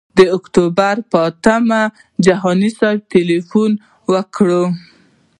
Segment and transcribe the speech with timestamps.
[0.17, 1.81] د اکتوبر پر اتمه
[2.25, 3.71] جهاني صاحب ته تیلفون
[4.11, 4.49] وکړ.